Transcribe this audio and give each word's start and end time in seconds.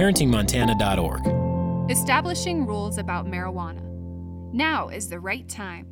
ParentingMontana.org. 0.00 1.90
Establishing 1.90 2.64
rules 2.66 2.96
about 2.96 3.26
marijuana. 3.26 3.82
Now 4.50 4.88
is 4.88 5.10
the 5.10 5.20
right 5.20 5.46
time. 5.46 5.88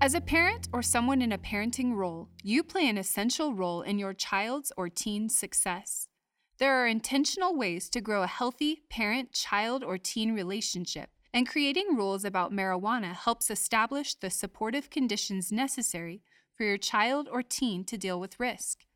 As 0.00 0.14
a 0.14 0.20
parent 0.22 0.70
or 0.72 0.80
someone 0.80 1.20
in 1.20 1.32
a 1.32 1.38
parenting 1.38 1.94
role, 1.94 2.30
you 2.42 2.62
play 2.62 2.88
an 2.88 2.96
essential 2.96 3.52
role 3.52 3.82
in 3.82 3.98
your 3.98 4.14
child's 4.14 4.72
or 4.78 4.88
teen's 4.88 5.36
success. 5.36 6.08
There 6.58 6.72
are 6.82 6.86
intentional 6.86 7.54
ways 7.54 7.90
to 7.90 8.00
grow 8.00 8.22
a 8.22 8.26
healthy 8.26 8.84
parent 8.88 9.34
child 9.34 9.84
or 9.84 9.98
teen 9.98 10.34
relationship, 10.34 11.10
and 11.34 11.46
creating 11.46 11.96
rules 11.96 12.24
about 12.24 12.50
marijuana 12.50 13.12
helps 13.12 13.50
establish 13.50 14.14
the 14.14 14.30
supportive 14.30 14.88
conditions 14.88 15.52
necessary 15.52 16.22
for 16.56 16.64
your 16.64 16.78
child 16.78 17.28
or 17.30 17.42
teen 17.42 17.84
to 17.84 17.98
deal 17.98 18.18
with 18.18 18.40
risk. 18.40 18.86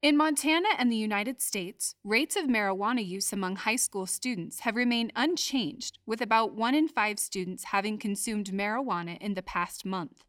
In 0.00 0.16
Montana 0.16 0.68
and 0.78 0.92
the 0.92 0.96
United 0.96 1.42
States, 1.42 1.96
rates 2.04 2.36
of 2.36 2.44
marijuana 2.44 3.04
use 3.04 3.32
among 3.32 3.56
high 3.56 3.74
school 3.74 4.06
students 4.06 4.60
have 4.60 4.76
remained 4.76 5.12
unchanged, 5.16 5.98
with 6.06 6.20
about 6.20 6.54
one 6.54 6.76
in 6.76 6.86
five 6.86 7.18
students 7.18 7.64
having 7.64 7.98
consumed 7.98 8.52
marijuana 8.52 9.18
in 9.18 9.34
the 9.34 9.42
past 9.42 9.84
month. 9.84 10.22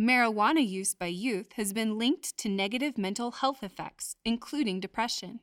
Marijuana 0.00 0.66
use 0.66 0.94
by 0.94 1.08
youth 1.08 1.52
has 1.56 1.74
been 1.74 1.98
linked 1.98 2.38
to 2.38 2.48
negative 2.48 2.96
mental 2.96 3.32
health 3.32 3.62
effects, 3.62 4.16
including 4.24 4.80
depression. 4.80 5.40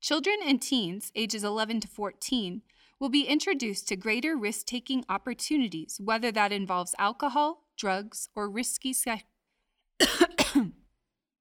Children 0.00 0.36
and 0.42 0.62
teens 0.62 1.12
ages 1.14 1.44
11 1.44 1.80
to 1.80 1.88
14 1.88 2.62
will 2.98 3.10
be 3.10 3.24
introduced 3.24 3.86
to 3.88 3.96
greater 3.96 4.34
risk 4.34 4.64
taking 4.64 5.04
opportunities, 5.10 6.00
whether 6.02 6.32
that 6.32 6.52
involves 6.52 6.94
alcohol, 6.98 7.66
drugs, 7.76 8.30
or 8.34 8.48
risky 8.48 8.94
sex. 8.94 9.24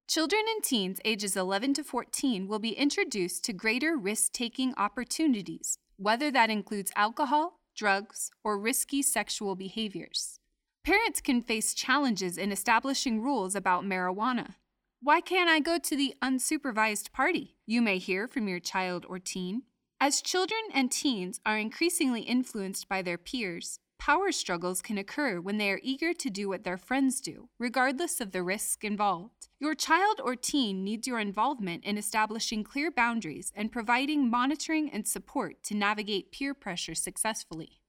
Children 0.09 0.41
and 0.55 0.63
teens 0.63 0.99
ages 1.05 1.37
11 1.37 1.75
to 1.75 1.83
14 1.83 2.47
will 2.47 2.57
be 2.57 2.71
introduced 2.71 3.43
to 3.43 3.53
greater 3.53 3.95
risk 3.95 4.31
taking 4.31 4.73
opportunities, 4.75 5.77
whether 5.97 6.31
that 6.31 6.49
includes 6.49 6.91
alcohol, 6.95 7.59
drugs, 7.75 8.31
or 8.43 8.57
risky 8.57 9.03
sexual 9.03 9.55
behaviors. 9.55 10.39
Parents 10.83 11.21
can 11.21 11.43
face 11.43 11.75
challenges 11.75 12.39
in 12.39 12.51
establishing 12.51 13.21
rules 13.21 13.53
about 13.53 13.83
marijuana. 13.85 14.55
Why 14.99 15.21
can't 15.21 15.47
I 15.47 15.59
go 15.59 15.77
to 15.77 15.95
the 15.95 16.15
unsupervised 16.23 17.11
party? 17.11 17.57
You 17.67 17.79
may 17.79 17.99
hear 17.99 18.27
from 18.27 18.47
your 18.47 18.59
child 18.59 19.05
or 19.07 19.19
teen. 19.19 19.61
As 20.01 20.23
children 20.23 20.61
and 20.73 20.91
teens 20.91 21.39
are 21.45 21.59
increasingly 21.59 22.21
influenced 22.21 22.89
by 22.89 23.03
their 23.03 23.19
peers, 23.19 23.79
power 23.99 24.31
struggles 24.31 24.81
can 24.81 24.97
occur 24.97 25.39
when 25.39 25.57
they 25.57 25.69
are 25.69 25.79
eager 25.83 26.13
to 26.13 26.29
do 26.29 26.49
what 26.49 26.63
their 26.63 26.77
friends 26.77 27.21
do, 27.21 27.49
regardless 27.59 28.19
of 28.19 28.31
the 28.31 28.41
risk 28.41 28.83
involved. 28.83 29.49
Your 29.59 29.75
child 29.75 30.19
or 30.23 30.35
teen 30.35 30.83
needs 30.83 31.05
your 31.05 31.19
involvement 31.19 31.83
in 31.83 31.97
establishing 31.97 32.63
clear 32.63 32.89
boundaries 32.89 33.51
and 33.55 33.71
providing 33.71 34.29
monitoring 34.31 34.89
and 34.89 35.07
support 35.07 35.61
to 35.63 35.75
navigate 35.75 36.31
peer 36.31 36.53
pressure 36.53 36.95
successfully. 36.95 37.81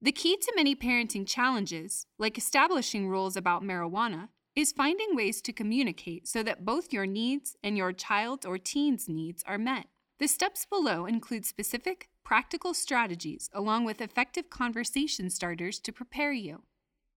The 0.00 0.12
key 0.12 0.36
to 0.36 0.52
many 0.56 0.74
parenting 0.74 1.26
challenges, 1.26 2.06
like 2.18 2.38
establishing 2.38 3.08
rules 3.08 3.36
about 3.36 3.62
marijuana, 3.62 4.28
is 4.54 4.72
finding 4.72 5.16
ways 5.16 5.42
to 5.42 5.52
communicate 5.52 6.28
so 6.28 6.42
that 6.42 6.64
both 6.64 6.92
your 6.92 7.06
needs 7.06 7.56
and 7.62 7.76
your 7.76 7.92
child 7.92 8.46
or 8.46 8.58
teen's 8.58 9.08
needs 9.08 9.42
are 9.46 9.58
met. 9.58 9.86
The 10.18 10.28
steps 10.28 10.66
below 10.66 11.06
include 11.06 11.46
specific, 11.46 12.08
practical 12.24 12.74
strategies 12.74 13.48
along 13.52 13.84
with 13.84 14.00
effective 14.00 14.50
conversation 14.50 15.30
starters 15.30 15.78
to 15.80 15.92
prepare 15.92 16.32
you. 16.32 16.62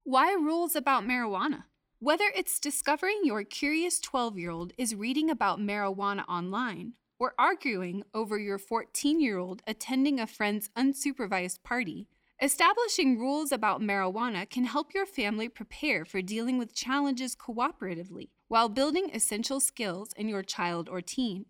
Why 0.04 0.34
rules 0.34 0.76
about 0.76 1.04
marijuana? 1.04 1.64
Whether 2.00 2.32
it's 2.36 2.60
discovering 2.60 3.22
your 3.24 3.44
curious 3.44 4.00
12 4.00 4.38
year 4.38 4.52
old 4.52 4.74
is 4.78 4.94
reading 4.94 5.30
about 5.30 5.60
marijuana 5.60 6.24
online, 6.28 6.94
or 7.20 7.34
arguing 7.40 8.04
over 8.14 8.38
your 8.38 8.58
14 8.58 9.20
year 9.20 9.38
old 9.38 9.62
attending 9.66 10.20
a 10.20 10.28
friend's 10.28 10.70
unsupervised 10.78 11.64
party, 11.64 12.08
establishing 12.42 13.18
rules 13.18 13.52
about 13.52 13.82
marijuana 13.82 14.50
can 14.50 14.66
help 14.66 14.94
your 14.94 15.06
family 15.06 15.48
prepare 15.48 16.04
for 16.06 16.22
dealing 16.22 16.58
with 16.58 16.76
challenges 16.76 17.36
cooperatively 17.36 18.30
while 18.48 18.70
building 18.70 19.10
essential 19.14 19.60
skills 19.60 20.10
in 20.18 20.28
your 20.28 20.44
child 20.44 20.90
or 20.90 21.02
teen. 21.02 21.46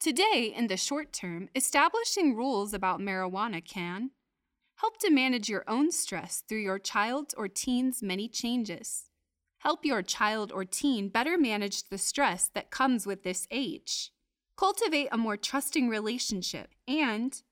Today, 0.00 0.52
in 0.56 0.68
the 0.68 0.76
short 0.76 1.12
term, 1.12 1.48
establishing 1.54 2.36
rules 2.36 2.72
about 2.72 3.00
marijuana 3.00 3.64
can 3.64 4.10
help 4.76 4.98
to 4.98 5.10
manage 5.10 5.48
your 5.48 5.64
own 5.66 5.90
stress 5.90 6.42
through 6.48 6.60
your 6.60 6.78
child's 6.78 7.34
or 7.34 7.48
teen's 7.48 8.02
many 8.02 8.28
changes 8.28 9.08
Help 9.58 9.84
your 9.84 10.02
child 10.02 10.52
or 10.52 10.64
teen 10.64 11.08
better 11.08 11.36
manage 11.36 11.88
the 11.88 11.98
stress 11.98 12.48
that 12.54 12.70
comes 12.70 13.06
with 13.06 13.24
this 13.24 13.46
age. 13.50 14.12
Cultivate 14.56 15.08
a 15.10 15.18
more 15.18 15.36
trusting 15.36 15.88
relationship 15.88 16.74
and 16.86 17.42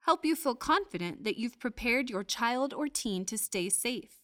help 0.00 0.24
you 0.24 0.34
feel 0.34 0.56
confident 0.56 1.22
that 1.22 1.38
you've 1.38 1.60
prepared 1.60 2.10
your 2.10 2.24
child 2.24 2.74
or 2.74 2.88
teen 2.88 3.24
to 3.26 3.38
stay 3.38 3.68
safe. 3.68 4.18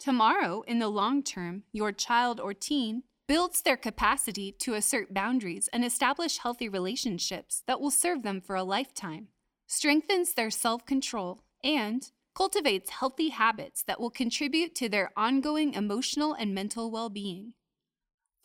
Tomorrow, 0.00 0.62
in 0.66 0.80
the 0.80 0.88
long 0.88 1.22
term, 1.22 1.62
your 1.72 1.92
child 1.92 2.40
or 2.40 2.54
teen 2.54 3.04
builds 3.28 3.60
their 3.60 3.76
capacity 3.76 4.50
to 4.50 4.72
assert 4.74 5.12
boundaries 5.12 5.68
and 5.70 5.84
establish 5.84 6.38
healthy 6.38 6.68
relationships 6.68 7.62
that 7.66 7.80
will 7.80 7.90
serve 7.90 8.22
them 8.22 8.40
for 8.40 8.56
a 8.56 8.64
lifetime, 8.64 9.28
strengthens 9.66 10.32
their 10.32 10.50
self 10.50 10.86
control, 10.86 11.42
and 11.62 12.10
cultivates 12.34 12.90
healthy 12.90 13.28
habits 13.28 13.82
that 13.82 14.00
will 14.00 14.10
contribute 14.10 14.74
to 14.74 14.88
their 14.88 15.10
ongoing 15.16 15.74
emotional 15.74 16.32
and 16.32 16.54
mental 16.54 16.90
well 16.90 17.10
being. 17.10 17.52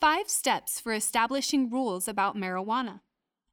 Five 0.02 0.30
steps 0.30 0.82
for 0.82 0.94
establishing 0.94 1.70
rules 1.70 2.10
about 2.10 2.36
marijuana. 2.36 3.00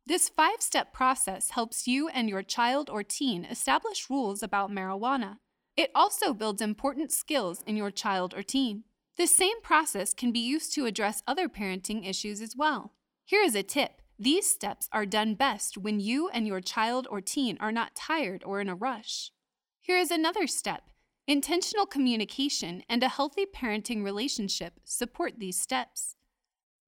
This 0.06 0.28
five 0.28 0.60
step 0.60 0.92
process 0.92 1.50
helps 1.50 1.86
you 1.86 2.08
and 2.08 2.28
your 2.28 2.42
child 2.42 2.90
or 2.90 3.04
teen 3.04 3.44
establish 3.44 4.10
rules 4.10 4.42
about 4.42 4.72
marijuana. 4.72 5.36
It 5.76 5.92
also 5.94 6.34
builds 6.34 6.60
important 6.60 7.12
skills 7.12 7.62
in 7.69 7.76
your 7.76 7.92
child 7.92 8.34
or 8.34 8.42
teen. 8.42 8.82
The 9.20 9.26
same 9.26 9.60
process 9.60 10.14
can 10.14 10.32
be 10.32 10.38
used 10.38 10.72
to 10.72 10.86
address 10.86 11.22
other 11.26 11.47
parenting 11.47 12.08
issues 12.08 12.41
as 12.41 12.56
well. 12.56 12.94
Here 13.26 13.42
is 13.42 13.54
a 13.54 13.62
tip 13.62 14.00
these 14.19 14.48
steps 14.48 14.88
are 14.92 15.04
done 15.04 15.34
best 15.34 15.76
when 15.76 16.00
you 16.00 16.31
and 16.31 16.47
your 16.47 16.62
child 16.62 17.06
or 17.10 17.20
teen 17.20 17.58
are 17.60 17.70
not 17.70 17.94
tired 17.94 18.42
or 18.47 18.62
in 18.62 18.69
a 18.70 18.75
rush. 18.75 19.31
Here 19.78 19.98
is 19.98 20.10
another 20.10 20.47
step 20.47 20.84
intentional 21.26 21.84
communication 21.84 22.82
and 22.88 23.03
a 23.03 23.10
healthy 23.10 23.44
parenting 23.44 24.03
relationship 24.03 24.81
support 24.84 25.34
these 25.37 25.60
steps. 25.60 26.16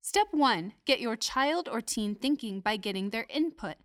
Step 0.00 0.28
1 0.30 0.72
Get 0.86 1.00
your 1.00 1.16
child 1.16 1.68
or 1.70 1.82
teen 1.82 2.14
thinking 2.14 2.60
by 2.60 2.78
getting 2.78 3.10
their 3.10 3.26
input. 3.28 3.76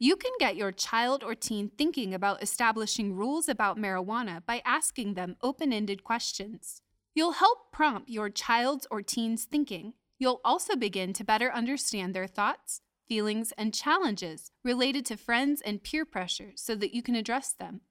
You 0.00 0.16
can 0.16 0.32
get 0.40 0.56
your 0.56 0.72
child 0.72 1.22
or 1.22 1.36
teen 1.36 1.70
thinking 1.78 2.12
about 2.12 2.42
establishing 2.42 3.14
rules 3.14 3.48
about 3.48 3.78
marijuana 3.78 4.44
by 4.44 4.62
asking 4.64 5.14
them 5.14 5.36
open 5.42 5.72
ended 5.72 6.02
questions. 6.02 6.81
You'll 7.14 7.32
help 7.32 7.72
prompt 7.72 8.08
your 8.08 8.30
child's 8.30 8.86
or 8.90 9.02
teen's 9.02 9.44
thinking. 9.44 9.92
You'll 10.18 10.40
also 10.44 10.76
begin 10.76 11.12
to 11.14 11.24
better 11.24 11.52
understand 11.52 12.14
their 12.14 12.26
thoughts, 12.26 12.80
feelings, 13.06 13.52
and 13.58 13.74
challenges 13.74 14.50
related 14.64 15.04
to 15.06 15.16
friends 15.16 15.60
and 15.60 15.82
peer 15.82 16.06
pressure 16.06 16.52
so 16.54 16.74
that 16.76 16.94
you 16.94 17.02
can 17.02 17.14
address 17.14 17.52
them. 17.52 17.82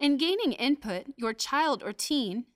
In 0.00 0.16
gaining 0.16 0.52
input, 0.52 1.06
your 1.16 1.32
child 1.32 1.82
or 1.82 1.92
teen 1.92 2.46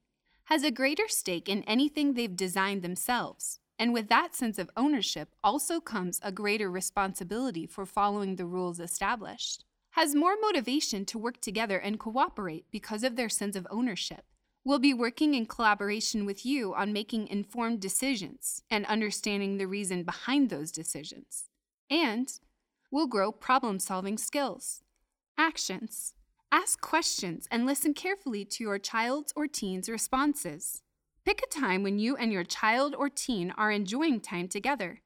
has 0.44 0.64
a 0.64 0.72
greater 0.72 1.06
stake 1.06 1.48
in 1.48 1.62
anything 1.62 2.14
they've 2.14 2.34
designed 2.34 2.82
themselves. 2.82 3.60
And 3.78 3.94
with 3.94 4.08
that 4.08 4.34
sense 4.34 4.58
of 4.58 4.70
ownership 4.76 5.30
also 5.44 5.80
comes 5.80 6.20
a 6.22 6.32
greater 6.32 6.70
responsibility 6.70 7.66
for 7.66 7.86
following 7.86 8.34
the 8.34 8.46
rules 8.46 8.80
established. 8.80 9.64
Has 9.92 10.14
more 10.14 10.34
motivation 10.40 11.04
to 11.06 11.18
work 11.18 11.40
together 11.40 11.78
and 11.78 11.98
cooperate 11.98 12.66
because 12.70 13.04
of 13.04 13.16
their 13.16 13.28
sense 13.28 13.54
of 13.54 13.66
ownership. 13.70 14.24
Will 14.70 14.78
be 14.78 14.94
working 14.94 15.34
in 15.34 15.46
collaboration 15.46 16.24
with 16.24 16.46
you 16.46 16.74
on 16.76 16.92
making 16.92 17.26
informed 17.26 17.80
decisions 17.80 18.62
and 18.70 18.86
understanding 18.86 19.58
the 19.58 19.66
reason 19.66 20.04
behind 20.04 20.48
those 20.48 20.70
decisions. 20.70 21.48
And 21.90 22.32
we'll 22.88 23.08
grow 23.08 23.32
problem 23.32 23.80
solving 23.80 24.16
skills. 24.16 24.84
Actions. 25.36 26.14
Ask 26.52 26.80
questions 26.80 27.48
and 27.50 27.66
listen 27.66 27.94
carefully 27.94 28.44
to 28.44 28.62
your 28.62 28.78
child's 28.78 29.32
or 29.34 29.48
teen's 29.48 29.88
responses. 29.88 30.82
Pick 31.24 31.42
a 31.42 31.48
time 31.48 31.82
when 31.82 31.98
you 31.98 32.14
and 32.14 32.32
your 32.32 32.44
child 32.44 32.94
or 32.94 33.08
teen 33.08 33.50
are 33.58 33.72
enjoying 33.72 34.20
time 34.20 34.46
together. 34.46 35.00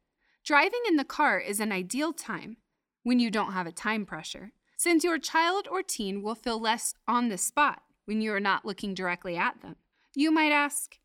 Driving 0.44 0.82
in 0.86 0.96
the 0.96 1.04
car 1.04 1.38
is 1.38 1.58
an 1.58 1.72
ideal 1.72 2.12
time 2.12 2.58
when 3.02 3.18
you 3.18 3.30
don't 3.30 3.54
have 3.54 3.66
a 3.66 3.72
time 3.72 4.04
pressure, 4.04 4.52
since 4.76 5.04
your 5.04 5.18
child 5.18 5.66
or 5.70 5.82
teen 5.82 6.20
will 6.20 6.34
feel 6.34 6.60
less 6.60 6.92
on 7.08 7.30
the 7.30 7.38
spot 7.38 7.83
when 8.06 8.20
you 8.20 8.32
are 8.32 8.40
not 8.40 8.64
looking 8.64 8.94
directly 8.94 9.36
at 9.36 9.60
them. 9.62 9.76
You 10.14 10.30
might 10.30 10.52
ask, 10.52 10.98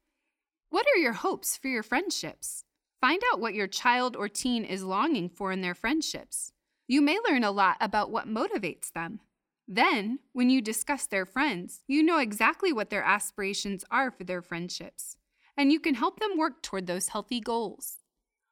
What 0.69 0.85
are 0.93 0.99
your 0.99 1.13
hopes 1.13 1.57
for 1.57 1.67
your 1.67 1.83
friendships? 1.83 2.63
Find 3.01 3.21
out 3.31 3.39
what 3.39 3.53
your 3.53 3.67
child 3.67 4.15
or 4.15 4.27
teen 4.27 4.65
is 4.65 4.83
longing 4.83 5.29
for 5.29 5.51
in 5.51 5.61
their 5.61 5.75
friendships. 5.75 6.51
You 6.87 7.01
may 7.01 7.17
learn 7.27 7.43
a 7.43 7.51
lot 7.51 7.77
about 7.79 8.11
what 8.11 8.27
motivates 8.27 8.91
them. 8.91 9.21
Then, 9.67 10.19
when 10.33 10.49
you 10.49 10.61
discuss 10.61 11.05
their 11.05 11.25
friends, 11.25 11.83
you 11.87 12.01
know 12.01 12.17
exactly 12.17 12.73
what 12.73 12.89
their 12.89 13.03
aspirations 13.03 13.85
are 13.91 14.09
for 14.09 14.23
their 14.23 14.41
friendships, 14.41 15.15
and 15.55 15.71
you 15.71 15.79
can 15.79 15.93
help 15.93 16.19
them 16.19 16.37
work 16.37 16.63
toward 16.63 16.87
those 16.87 17.09
healthy 17.09 17.39
goals. 17.39 17.97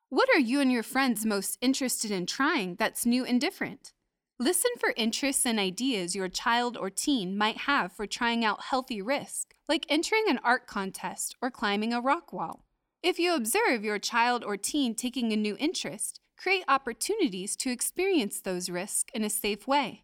What 0.09 0.29
are 0.29 0.39
you 0.39 0.61
and 0.61 0.71
your 0.71 0.83
friends 0.83 1.25
most 1.25 1.57
interested 1.59 2.11
in 2.11 2.27
trying 2.27 2.75
that's 2.75 3.05
new 3.05 3.25
and 3.25 3.41
different? 3.41 3.93
Listen 4.39 4.69
for 4.79 4.93
interests 4.95 5.47
and 5.47 5.59
ideas 5.59 6.15
your 6.15 6.29
child 6.29 6.77
or 6.77 6.91
teen 6.91 7.35
might 7.35 7.57
have 7.57 7.91
for 7.91 8.05
trying 8.05 8.45
out 8.45 8.65
healthy 8.65 9.01
risk, 9.01 9.55
like 9.67 9.87
entering 9.89 10.25
an 10.29 10.39
art 10.43 10.67
contest 10.67 11.35
or 11.41 11.49
climbing 11.49 11.91
a 11.91 11.99
rock 11.99 12.31
wall. 12.31 12.63
If 13.01 13.17
you 13.17 13.33
observe 13.33 13.83
your 13.83 13.97
child 13.97 14.43
or 14.43 14.55
teen 14.55 14.93
taking 14.93 15.33
a 15.33 15.35
new 15.35 15.57
interest, 15.59 16.19
create 16.37 16.63
opportunities 16.67 17.55
to 17.55 17.71
experience 17.71 18.39
those 18.39 18.69
risks 18.69 19.11
in 19.11 19.23
a 19.23 19.29
safe 19.31 19.67
way. 19.67 20.03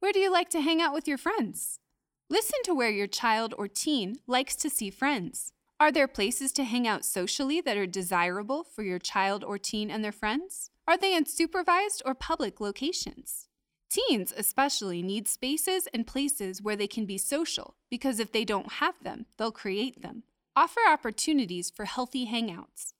Where 0.00 0.14
do 0.14 0.18
you 0.18 0.32
like 0.32 0.48
to 0.50 0.62
hang 0.62 0.80
out 0.80 0.94
with 0.94 1.06
your 1.06 1.18
friends? 1.18 1.78
Listen 2.30 2.60
to 2.64 2.74
where 2.74 2.90
your 2.90 3.06
child 3.06 3.52
or 3.58 3.68
teen 3.68 4.16
likes 4.26 4.56
to 4.56 4.70
see 4.70 4.88
friends. 4.88 5.52
Are 5.78 5.92
there 5.92 6.08
places 6.08 6.52
to 6.52 6.64
hang 6.64 6.88
out 6.88 7.04
socially 7.04 7.60
that 7.60 7.76
are 7.76 7.86
desirable 7.86 8.64
for 8.64 8.82
your 8.82 8.98
child 8.98 9.44
or 9.44 9.58
teen 9.58 9.90
and 9.90 10.02
their 10.02 10.10
friends? 10.10 10.70
Are 10.88 10.96
they 10.96 11.14
in 11.14 11.26
supervised 11.26 12.00
or 12.06 12.14
public 12.14 12.62
locations? 12.62 13.46
Teens, 13.94 14.34
especially, 14.36 15.02
need 15.02 15.28
spaces 15.28 15.86
and 15.94 16.04
places 16.04 16.60
where 16.60 16.74
they 16.74 16.88
can 16.88 17.06
be 17.06 17.16
social 17.16 17.76
because 17.88 18.18
if 18.18 18.32
they 18.32 18.44
don't 18.44 18.72
have 18.72 18.96
them, 19.04 19.26
they'll 19.36 19.52
create 19.52 20.02
them. 20.02 20.24
Offer 20.56 20.80
opportunities 20.90 21.70
for 21.70 21.84
healthy 21.84 22.26
hangouts. 22.26 22.94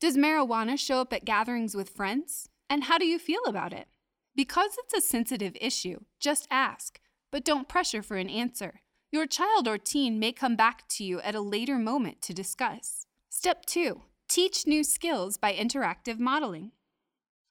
Does 0.00 0.16
marijuana 0.16 0.78
show 0.78 1.02
up 1.02 1.12
at 1.12 1.26
gatherings 1.26 1.74
with 1.74 1.90
friends? 1.90 2.48
And 2.70 2.84
how 2.84 2.96
do 2.96 3.04
you 3.04 3.18
feel 3.18 3.42
about 3.46 3.74
it? 3.74 3.88
Because 4.34 4.70
it's 4.78 4.94
a 4.94 5.06
sensitive 5.06 5.54
issue, 5.60 6.00
just 6.18 6.48
ask, 6.50 6.98
but 7.30 7.44
don't 7.44 7.68
pressure 7.68 8.02
for 8.02 8.16
an 8.16 8.30
answer. 8.30 8.80
Your 9.12 9.26
child 9.26 9.68
or 9.68 9.76
teen 9.76 10.18
may 10.18 10.32
come 10.32 10.56
back 10.56 10.88
to 10.88 11.04
you 11.04 11.20
at 11.20 11.34
a 11.34 11.42
later 11.42 11.76
moment 11.76 12.22
to 12.22 12.32
discuss. 12.32 13.04
Step 13.28 13.66
2 13.66 14.00
Teach 14.28 14.66
new 14.66 14.82
skills 14.82 15.36
by 15.36 15.52
interactive 15.52 16.18
modeling. 16.18 16.72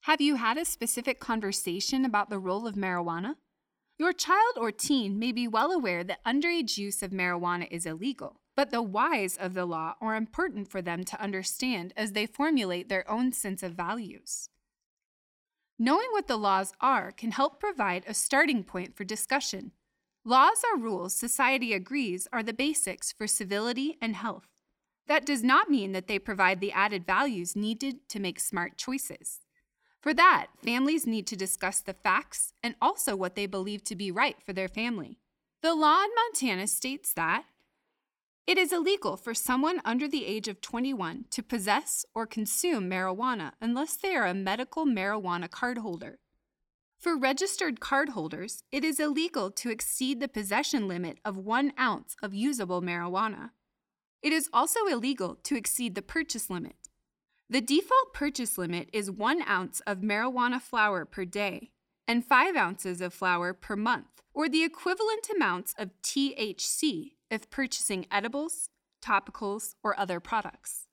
Have 0.07 0.21
you 0.21 0.35
had 0.35 0.57
a 0.57 0.63
specific 0.63 1.19
conversation 1.19 2.05
about 2.05 2.29
the 2.29 2.39
role 2.39 2.65
of 2.65 2.75
marijuana? 2.75 3.35
Your 3.99 4.13
child 4.13 4.53
or 4.55 4.71
teen 4.71 5.19
may 5.19 5.33
be 5.33 5.49
well 5.49 5.69
aware 5.69 6.01
that 6.01 6.23
underage 6.23 6.77
use 6.77 7.03
of 7.03 7.11
marijuana 7.11 7.67
is 7.69 7.85
illegal, 7.85 8.39
but 8.55 8.71
the 8.71 8.81
whys 8.81 9.35
of 9.35 9.53
the 9.53 9.65
law 9.65 9.95
are 9.99 10.15
important 10.15 10.71
for 10.71 10.81
them 10.81 11.03
to 11.03 11.21
understand 11.21 11.93
as 11.97 12.13
they 12.13 12.25
formulate 12.25 12.87
their 12.87 13.03
own 13.11 13.33
sense 13.33 13.61
of 13.61 13.73
values. 13.73 14.47
Knowing 15.77 16.07
what 16.11 16.27
the 16.27 16.37
laws 16.37 16.71
are 16.79 17.11
can 17.11 17.31
help 17.31 17.59
provide 17.59 18.05
a 18.07 18.13
starting 18.13 18.63
point 18.63 18.95
for 18.95 19.03
discussion. 19.03 19.73
Laws 20.23 20.63
are 20.71 20.79
rules 20.79 21.13
society 21.13 21.73
agrees 21.73 22.29
are 22.31 22.43
the 22.43 22.53
basics 22.53 23.11
for 23.11 23.27
civility 23.27 23.97
and 24.01 24.15
health. 24.15 24.47
That 25.07 25.25
does 25.25 25.43
not 25.43 25.69
mean 25.69 25.91
that 25.91 26.07
they 26.07 26.17
provide 26.17 26.61
the 26.61 26.71
added 26.71 27.05
values 27.05 27.57
needed 27.57 28.07
to 28.07 28.21
make 28.21 28.39
smart 28.39 28.77
choices. 28.77 29.41
For 30.07 30.13
that, 30.13 30.47
families 30.63 31.05
need 31.05 31.27
to 31.27 31.35
discuss 31.35 31.81
the 31.81 31.93
facts 31.93 32.53
and 32.63 32.75
also 32.81 33.13
what 33.13 33.35
they 33.35 33.45
believe 33.45 33.83
to 33.83 33.93
be 33.93 34.09
right 34.09 34.37
for 34.41 34.53
their 34.53 34.69
family. 34.69 35.19
The 35.61 35.75
law 35.75 36.01
in 36.01 36.09
Montana 36.15 36.67
states 36.67 37.11
that 37.15 37.43
it 38.47 38.57
is 38.57 38.71
illegal 38.71 39.17
for 39.17 39.33
someone 39.33 39.81
under 39.83 40.07
the 40.07 40.25
age 40.25 40.47
of 40.47 40.61
21 40.61 41.25
to 41.31 41.43
possess 41.43 42.05
or 42.15 42.25
consume 42.25 42.89
marijuana 42.89 43.51
unless 43.59 43.97
they 43.97 44.15
are 44.15 44.25
a 44.25 44.33
medical 44.33 44.85
marijuana 44.85 45.49
cardholder. 45.49 46.13
For 46.97 47.17
registered 47.17 47.81
cardholders, 47.81 48.63
it 48.71 48.85
is 48.85 49.01
illegal 49.01 49.51
to 49.51 49.69
exceed 49.69 50.21
the 50.21 50.29
possession 50.29 50.87
limit 50.87 51.17
of 51.25 51.35
one 51.35 51.73
ounce 51.77 52.15
of 52.23 52.33
usable 52.33 52.81
marijuana. 52.81 53.49
It 54.23 54.31
is 54.31 54.49
also 54.53 54.85
illegal 54.85 55.35
to 55.43 55.57
exceed 55.57 55.95
the 55.95 56.01
purchase 56.01 56.49
limit. 56.49 56.86
The 57.49 57.61
default 57.61 58.13
purchase 58.13 58.57
limit 58.57 58.89
is 58.91 59.09
one 59.09 59.41
ounce 59.47 59.79
of 59.87 59.99
marijuana 59.99 60.61
flower 60.61 61.05
per 61.05 61.23
day 61.23 61.71
and 62.05 62.25
five 62.25 62.57
ounces 62.57 62.99
of 62.99 63.13
flower 63.13 63.53
per 63.53 63.77
month, 63.77 64.21
or 64.33 64.49
the 64.49 64.65
equivalent 64.65 65.29
amounts 65.33 65.73
of 65.77 65.91
THC 66.03 67.13
if 67.31 67.49
purchasing 67.49 68.05
edibles, 68.11 68.69
topicals, 69.01 69.75
or 69.81 69.97
other 69.97 70.19
products. 70.19 70.87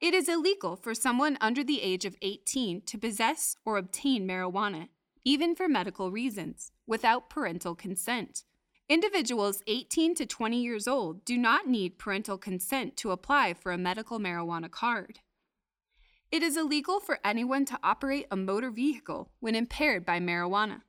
It 0.00 0.14
is 0.14 0.26
illegal 0.26 0.74
for 0.74 0.94
someone 0.94 1.36
under 1.38 1.62
the 1.62 1.82
age 1.82 2.06
of 2.06 2.16
18 2.22 2.80
to 2.86 2.98
possess 2.98 3.56
or 3.66 3.76
obtain 3.76 4.26
marijuana, 4.26 4.88
even 5.22 5.54
for 5.54 5.68
medical 5.68 6.10
reasons, 6.10 6.72
without 6.86 7.28
parental 7.28 7.74
consent. 7.74 8.44
Individuals 8.88 9.62
18 9.66 10.14
to 10.14 10.24
20 10.24 10.62
years 10.62 10.88
old 10.88 11.26
do 11.26 11.36
not 11.36 11.68
need 11.68 11.98
parental 11.98 12.38
consent 12.38 12.96
to 12.96 13.10
apply 13.10 13.52
for 13.52 13.70
a 13.70 13.78
medical 13.78 14.18
marijuana 14.18 14.70
card. 14.70 15.20
It 16.32 16.44
is 16.44 16.56
illegal 16.56 17.00
for 17.00 17.18
anyone 17.24 17.64
to 17.64 17.78
operate 17.82 18.28
a 18.30 18.36
motor 18.36 18.70
vehicle 18.70 19.32
when 19.40 19.56
impaired 19.56 20.06
by 20.06 20.20
marijuana. 20.20 20.82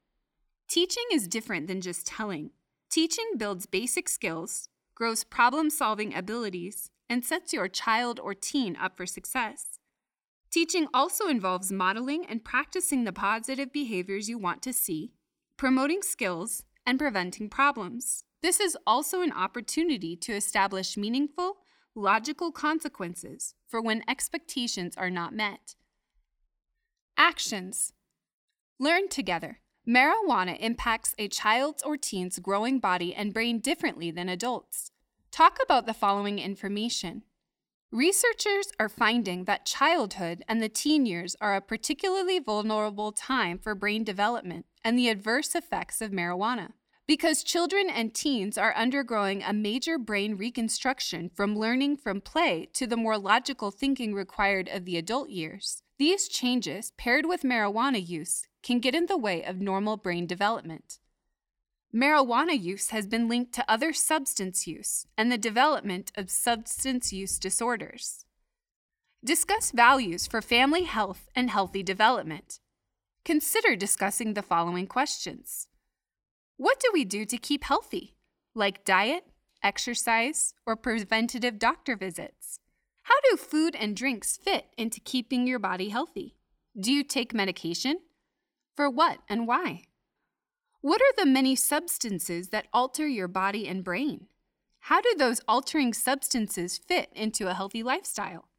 Teaching 0.67 1.05
is 1.11 1.27
different 1.27 1.65
than 1.65 1.81
just 1.81 2.05
telling. 2.05 2.51
Teaching 2.91 3.25
builds 3.37 3.65
basic 3.65 4.07
skills, 4.07 4.69
grows 4.93 5.23
problem 5.23 5.71
solving 5.71 6.13
abilities, 6.13 6.91
and 7.09 7.25
sets 7.25 7.53
your 7.53 7.67
child 7.67 8.19
or 8.19 8.35
teen 8.35 8.75
up 8.75 8.95
for 8.95 9.07
success. 9.07 9.79
Teaching 10.51 10.87
also 10.93 11.27
involves 11.27 11.71
modeling 11.71 12.23
and 12.27 12.43
practicing 12.43 13.03
the 13.03 13.11
positive 13.11 13.73
behaviors 13.73 14.29
you 14.29 14.37
want 14.37 14.61
to 14.61 14.71
see, 14.71 15.11
promoting 15.57 16.03
skills, 16.03 16.65
and 16.85 16.99
preventing 16.99 17.49
problems. 17.49 18.25
This 18.43 18.59
is 18.59 18.77
also 18.85 19.21
an 19.21 19.31
opportunity 19.31 20.15
to 20.17 20.33
establish 20.33 20.97
meaningful, 20.97 21.57
logical 21.95 22.51
consequences 22.51 23.53
for 23.67 23.81
when 23.81 24.03
expectations 24.07 24.95
are 24.97 25.09
not 25.09 25.33
met. 25.33 25.75
Actions 27.17 27.93
Learn 28.79 29.09
together. 29.09 29.59
Marijuana 29.87 30.57
impacts 30.59 31.13
a 31.17 31.27
child's 31.27 31.83
or 31.83 31.97
teen's 31.97 32.39
growing 32.39 32.79
body 32.79 33.13
and 33.13 33.33
brain 33.33 33.59
differently 33.59 34.09
than 34.09 34.29
adults. 34.29 34.91
Talk 35.31 35.59
about 35.63 35.85
the 35.85 35.93
following 35.93 36.39
information. 36.39 37.23
Researchers 37.91 38.71
are 38.79 38.89
finding 38.89 39.45
that 39.45 39.65
childhood 39.65 40.43
and 40.47 40.61
the 40.61 40.69
teen 40.69 41.05
years 41.05 41.35
are 41.41 41.55
a 41.55 41.61
particularly 41.61 42.39
vulnerable 42.39 43.11
time 43.11 43.57
for 43.57 43.75
brain 43.75 44.03
development 44.03 44.65
and 44.83 44.97
the 44.97 45.09
adverse 45.09 45.55
effects 45.55 46.01
of 46.01 46.11
marijuana. 46.11 46.69
Because 47.11 47.43
children 47.43 47.89
and 47.89 48.13
teens 48.13 48.57
are 48.57 48.73
undergoing 48.73 49.43
a 49.43 49.51
major 49.51 49.97
brain 49.97 50.37
reconstruction 50.37 51.29
from 51.35 51.57
learning 51.57 51.97
from 51.97 52.21
play 52.21 52.69
to 52.71 52.87
the 52.87 52.95
more 52.95 53.17
logical 53.17 53.69
thinking 53.69 54.13
required 54.13 54.69
of 54.69 54.85
the 54.85 54.95
adult 54.95 55.29
years, 55.29 55.83
these 55.97 56.29
changes, 56.29 56.93
paired 56.97 57.25
with 57.25 57.43
marijuana 57.43 57.99
use, 57.99 58.47
can 58.63 58.79
get 58.79 58.95
in 58.95 59.07
the 59.07 59.17
way 59.17 59.43
of 59.43 59.59
normal 59.59 59.97
brain 59.97 60.25
development. 60.25 60.99
Marijuana 61.93 62.57
use 62.57 62.91
has 62.91 63.07
been 63.07 63.27
linked 63.27 63.51
to 63.55 63.69
other 63.69 63.91
substance 63.91 64.65
use 64.65 65.05
and 65.17 65.29
the 65.29 65.37
development 65.37 66.13
of 66.15 66.29
substance 66.29 67.11
use 67.11 67.37
disorders. 67.37 68.23
Discuss 69.21 69.71
values 69.71 70.27
for 70.27 70.41
family 70.41 70.83
health 70.83 71.27
and 71.35 71.49
healthy 71.49 71.83
development. 71.83 72.61
Consider 73.25 73.75
discussing 73.75 74.33
the 74.33 74.41
following 74.41 74.87
questions 74.87 75.67
What 76.61 76.79
do 76.79 76.91
we 76.93 77.05
do 77.05 77.25
to 77.25 77.39
keep 77.39 77.63
healthy, 77.63 78.13
like 78.53 78.85
diet, 78.85 79.23
exercise, 79.63 80.53
or 80.63 80.75
preventative 80.75 81.57
doctor 81.57 81.95
visits? 81.95 82.59
How 83.01 83.15
do 83.27 83.35
food 83.35 83.75
and 83.75 83.95
drinks 83.95 84.37
fit 84.37 84.67
into 84.77 84.99
keeping 84.99 85.47
your 85.47 85.57
body 85.57 85.89
healthy? 85.89 86.35
Do 86.79 86.93
you 86.93 87.03
take 87.03 87.33
medication? 87.33 88.01
For 88.75 88.91
what 88.91 89.21
and 89.27 89.47
why? 89.47 89.85
What 90.81 91.01
are 91.01 91.15
the 91.17 91.25
many 91.25 91.55
substances 91.55 92.49
that 92.49 92.67
alter 92.71 93.07
your 93.07 93.27
body 93.27 93.67
and 93.67 93.83
brain? 93.83 94.27
How 94.81 95.01
do 95.01 95.15
those 95.17 95.41
altering 95.47 95.95
substances 95.95 96.77
fit 96.77 97.09
into 97.15 97.49
a 97.49 97.55
healthy 97.55 97.81
lifestyle? 97.81 98.49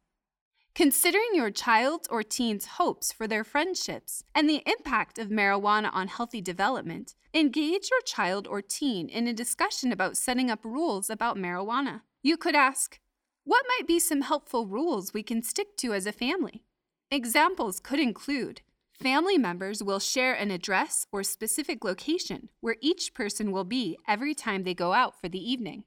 Considering 0.75 1.29
your 1.35 1.51
child's 1.51 2.07
or 2.07 2.23
teen's 2.23 2.65
hopes 2.65 3.11
for 3.11 3.27
their 3.27 3.43
friendships 3.43 4.23
and 4.33 4.49
the 4.49 4.63
impact 4.65 5.19
of 5.19 5.27
marijuana 5.27 5.91
on 5.93 6.07
healthy 6.07 6.41
development, 6.41 7.13
engage 7.31 7.91
your 7.91 8.01
child 8.01 8.47
or 8.47 8.59
teen 8.59 9.07
in 9.07 9.27
a 9.27 9.33
discussion 9.33 9.91
about 9.91 10.17
setting 10.17 10.49
up 10.49 10.65
rules 10.65 11.11
about 11.11 11.37
marijuana. 11.37 12.01
You 12.23 12.37
could 12.37 12.55
ask, 12.55 12.99
What 13.43 13.65
might 13.77 13.85
be 13.87 13.99
some 13.99 14.21
helpful 14.21 14.65
rules 14.65 15.13
we 15.13 15.21
can 15.21 15.43
stick 15.43 15.77
to 15.77 15.93
as 15.93 16.07
a 16.07 16.11
family? 16.11 16.63
Examples 17.11 17.79
could 17.79 17.99
include 17.99 18.61
Family 18.93 19.37
members 19.37 19.83
will 19.83 19.99
share 19.99 20.33
an 20.33 20.49
address 20.49 21.05
or 21.11 21.23
specific 21.23 21.83
location 21.83 22.49
where 22.61 22.77
each 22.81 23.13
person 23.13 23.51
will 23.51 23.63
be 23.63 23.97
every 24.07 24.33
time 24.33 24.63
they 24.63 24.73
go 24.73 24.93
out 24.93 25.19
for 25.21 25.29
the 25.29 25.51
evening. 25.51 25.83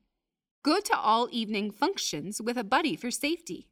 Go 0.63 0.79
to 0.79 0.97
all 0.97 1.29
evening 1.33 1.73
functions 1.73 2.41
with 2.41 2.57
a 2.57 2.65
buddy 2.65 2.95
for 2.95 3.11
safety. 3.11 3.67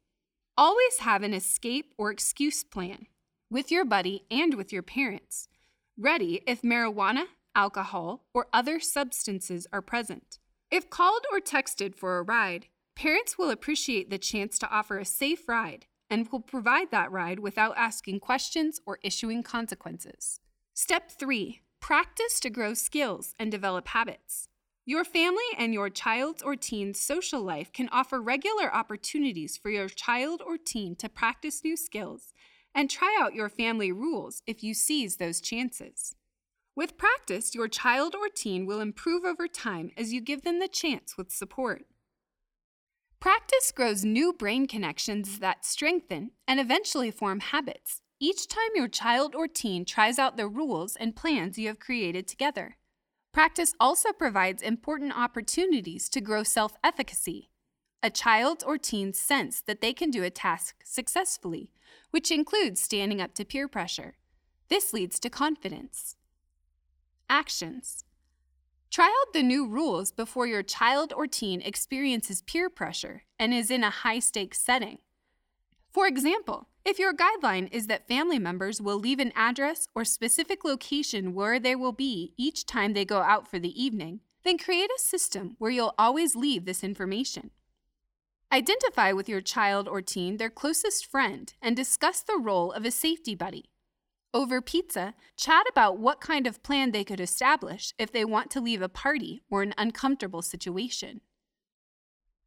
Always 0.57 0.99
have 0.99 1.21
an 1.21 1.33
escape 1.33 1.93
or 1.97 2.11
excuse 2.11 2.63
plan 2.63 3.07
with 3.51 3.71
your 3.71 3.83
buddy 3.83 4.23
and 4.31 4.53
with 4.53 4.71
your 4.71 4.83
parents, 4.83 5.49
ready 5.97 6.41
if 6.47 6.61
marijuana, 6.61 7.25
alcohol, 7.53 8.23
or 8.33 8.47
other 8.53 8.79
substances 8.79 9.67
are 9.73 9.81
present. 9.81 10.39
If 10.71 10.89
called 10.89 11.25
or 11.29 11.41
texted 11.41 11.93
for 11.93 12.17
a 12.17 12.23
ride, 12.23 12.67
parents 12.95 13.37
will 13.37 13.49
appreciate 13.49 14.09
the 14.09 14.17
chance 14.17 14.57
to 14.59 14.69
offer 14.69 14.97
a 14.97 15.03
safe 15.03 15.49
ride 15.49 15.87
and 16.09 16.29
will 16.31 16.39
provide 16.39 16.89
that 16.89 17.11
ride 17.11 17.39
without 17.39 17.75
asking 17.75 18.21
questions 18.21 18.79
or 18.85 18.99
issuing 19.03 19.43
consequences. 19.43 20.39
Step 20.73 21.11
3 21.11 21.59
Practice 21.81 22.39
to 22.39 22.49
grow 22.49 22.73
skills 22.73 23.35
and 23.37 23.51
develop 23.51 23.89
habits. 23.89 24.47
Your 24.87 25.03
family 25.03 25.43
and 25.57 25.73
your 25.73 25.89
child's 25.89 26.43
or 26.43 26.55
teen's 26.55 26.99
social 26.99 27.41
life 27.41 27.73
can 27.73 27.89
offer 27.89 28.21
regular 28.21 28.71
opportunities 28.71 29.57
for 29.57 29.71
your 29.71 29.89
child 29.89 30.43
or 30.45 30.59
teen 30.59 30.95
to 30.97 31.09
practice 31.09 31.63
new 31.63 31.75
skills 31.75 32.33
and 32.75 32.87
try 32.87 33.17
out 33.19 33.33
your 33.33 33.49
family 33.49 33.91
rules 33.91 34.43
if 34.45 34.63
you 34.63 34.75
seize 34.75 35.15
those 35.15 35.41
chances. 35.41 36.15
With 36.75 36.99
practice, 36.99 37.55
your 37.55 37.67
child 37.67 38.13
or 38.13 38.29
teen 38.29 38.67
will 38.67 38.79
improve 38.79 39.25
over 39.25 39.47
time 39.47 39.89
as 39.97 40.13
you 40.13 40.21
give 40.21 40.43
them 40.43 40.59
the 40.59 40.67
chance 40.67 41.17
with 41.17 41.31
support. 41.31 41.85
Practice 43.19 43.71
grows 43.71 44.05
new 44.05 44.33
brain 44.33 44.67
connections 44.67 45.39
that 45.39 45.65
strengthen 45.65 46.29
and 46.47 46.59
eventually 46.59 47.09
form 47.09 47.39
habits 47.39 48.01
each 48.19 48.47
time 48.47 48.69
your 48.75 48.87
child 48.87 49.33
or 49.33 49.47
teen 49.47 49.83
tries 49.83 50.19
out 50.19 50.37
the 50.37 50.47
rules 50.47 50.95
and 50.95 51.15
plans 51.15 51.57
you 51.57 51.67
have 51.69 51.79
created 51.79 52.27
together. 52.27 52.77
Practice 53.35 53.73
also 53.81 54.13
provides 54.13 54.61
important 54.61 55.11
opportunities 55.13 56.07
to 56.07 56.21
grow 56.21 56.43
self 56.43 56.77
efficacy. 56.81 57.49
A 58.01 58.09
child 58.09 58.63
or 58.65 58.77
teen's 58.77 59.19
sense 59.19 59.59
that 59.67 59.81
they 59.81 59.91
can 59.91 60.09
do 60.09 60.23
a 60.23 60.29
task 60.29 60.77
successfully, 60.85 61.69
which 62.11 62.31
includes 62.31 62.79
standing 62.79 63.19
up 63.19 63.33
to 63.33 63.43
peer 63.43 63.67
pressure. 63.67 64.15
This 64.69 64.93
leads 64.93 65.19
to 65.19 65.29
confidence. 65.29 66.15
Actions 67.29 68.05
Try 68.89 69.07
out 69.07 69.33
the 69.33 69.43
new 69.43 69.67
rules 69.67 70.13
before 70.13 70.47
your 70.47 70.63
child 70.63 71.11
or 71.11 71.27
teen 71.27 71.59
experiences 71.59 72.41
peer 72.41 72.69
pressure 72.69 73.23
and 73.37 73.53
is 73.53 73.69
in 73.69 73.83
a 73.83 73.89
high 73.89 74.19
stakes 74.19 74.61
setting. 74.61 74.99
For 75.91 76.07
example, 76.07 76.69
if 76.85 76.99
your 76.99 77.13
guideline 77.13 77.67
is 77.71 77.87
that 77.87 78.07
family 78.07 78.37
members 78.37 78.79
will 78.79 78.99
leave 78.99 79.19
an 79.19 79.33
address 79.35 79.87
or 79.95 80.05
specific 80.05 80.63
location 80.63 81.33
where 81.33 81.59
they 81.59 81.75
will 81.75 81.91
be 81.91 82.33
each 82.37 82.65
time 82.67 82.93
they 82.93 83.03
go 83.03 83.21
out 83.21 83.47
for 83.49 83.57
the 83.57 83.81
evening, 83.81 84.19
then 84.43 84.59
create 84.59 84.91
a 84.95 85.01
system 85.01 85.55
where 85.57 85.71
you'll 85.71 85.95
always 85.97 86.35
leave 86.35 86.65
this 86.65 86.83
information. 86.83 87.49
Identify 88.51 89.11
with 89.11 89.27
your 89.27 89.41
child 89.41 89.87
or 89.87 90.01
teen 90.01 90.37
their 90.37 90.51
closest 90.51 91.07
friend 91.07 91.51
and 91.59 91.75
discuss 91.75 92.21
the 92.21 92.39
role 92.39 92.71
of 92.71 92.85
a 92.85 92.91
safety 92.91 93.33
buddy. 93.33 93.65
Over 94.31 94.61
pizza, 94.61 95.15
chat 95.35 95.65
about 95.67 95.97
what 95.97 96.21
kind 96.21 96.45
of 96.45 96.61
plan 96.61 96.91
they 96.91 97.03
could 97.03 97.19
establish 97.19 97.93
if 97.97 98.11
they 98.11 98.23
want 98.23 98.51
to 98.51 98.61
leave 98.61 98.83
a 98.83 98.89
party 98.89 99.41
or 99.49 99.63
an 99.63 99.73
uncomfortable 99.77 100.43
situation. 100.43 101.21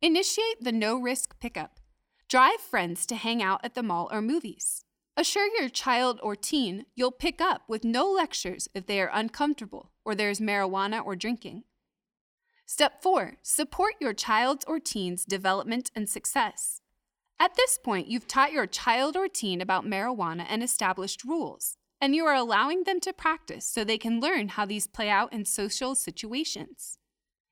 Initiate 0.00 0.62
the 0.62 0.70
no 0.70 0.96
risk 0.96 1.40
pickup. 1.40 1.80
Drive 2.28 2.60
friends 2.60 3.06
to 3.06 3.16
hang 3.16 3.42
out 3.42 3.60
at 3.64 3.74
the 3.74 3.82
mall 3.82 4.10
or 4.12 4.20
movies. 4.20 4.84
Assure 5.16 5.48
your 5.58 5.70
child 5.70 6.20
or 6.22 6.36
teen 6.36 6.84
you'll 6.94 7.10
pick 7.10 7.40
up 7.40 7.62
with 7.66 7.84
no 7.84 8.06
lectures 8.06 8.68
if 8.74 8.84
they 8.84 9.00
are 9.00 9.10
uncomfortable 9.14 9.92
or 10.04 10.14
there's 10.14 10.38
marijuana 10.38 11.02
or 11.02 11.16
drinking. 11.16 11.62
Step 12.66 13.02
4 13.02 13.38
Support 13.42 13.94
your 13.98 14.12
child's 14.12 14.66
or 14.66 14.78
teen's 14.78 15.24
development 15.24 15.90
and 15.94 16.06
success. 16.06 16.82
At 17.40 17.56
this 17.56 17.78
point, 17.82 18.08
you've 18.08 18.28
taught 18.28 18.52
your 18.52 18.66
child 18.66 19.16
or 19.16 19.26
teen 19.26 19.62
about 19.62 19.86
marijuana 19.86 20.44
and 20.50 20.62
established 20.62 21.24
rules, 21.24 21.78
and 21.98 22.14
you 22.14 22.26
are 22.26 22.34
allowing 22.34 22.84
them 22.84 23.00
to 23.00 23.12
practice 23.14 23.64
so 23.64 23.84
they 23.84 23.96
can 23.96 24.20
learn 24.20 24.48
how 24.48 24.66
these 24.66 24.86
play 24.86 25.08
out 25.08 25.32
in 25.32 25.46
social 25.46 25.94
situations. 25.94 26.98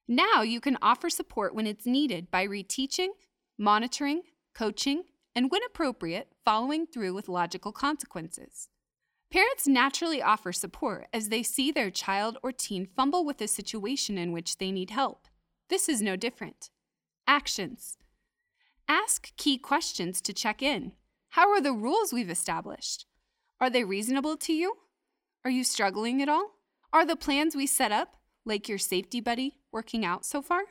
Now 0.07 0.43
you 0.43 0.61
can 0.61 0.77
offer 0.83 1.09
support 1.09 1.55
when 1.55 1.67
it's 1.67 1.87
needed 1.87 2.31
by 2.31 2.47
reteaching, 2.47 3.09
monitoring, 3.57 4.21
coaching, 4.57 5.03
and 5.35 5.51
when 5.51 5.61
appropriate, 5.67 6.29
following 6.45 6.87
through 6.87 7.13
with 7.13 7.29
logical 7.29 7.73
consequences. 7.73 8.69
Parents 9.31 9.69
naturally 9.69 10.23
offer 10.23 10.51
support 10.51 11.09
as 11.13 11.29
they 11.29 11.43
see 11.43 11.71
their 11.71 11.91
child 11.91 12.39
or 12.43 12.53
teen 12.53 12.87
fumble 12.87 13.25
with 13.25 13.41
a 13.43 13.49
situation 13.49 14.17
in 14.17 14.33
which 14.33 14.57
they 14.57 14.73
need 14.73 14.91
help. 14.91 15.29
This 15.69 15.89
is 15.89 16.01
no 16.01 16.17
different. 16.17 16.71
Actions 17.27 17.99
Ask 18.89 19.37
key 19.37 19.59
questions 19.59 20.21
to 20.23 20.33
check 20.33 20.63
in. 20.63 20.93
How 21.31 21.51
are 21.51 21.61
the 21.61 21.73
rules 21.73 22.13
we've 22.13 22.31
established? 22.31 23.05
Are 23.61 23.69
they 23.69 23.85
reasonable 23.85 24.37
to 24.39 24.53
you? 24.53 24.77
Are 25.45 25.51
you 25.51 25.65
struggling 25.65 26.23
at 26.23 26.29
all? 26.29 26.53
Are 26.93 27.05
the 27.05 27.17
plans 27.17 27.55
we 27.55 27.67
set 27.67 27.93
up, 27.93 28.17
like 28.45 28.69
your 28.69 28.79
safety 28.79 29.21
buddy, 29.21 29.59
working 29.73 30.05
out 30.05 30.25
so 30.25 30.41
far? 30.41 30.63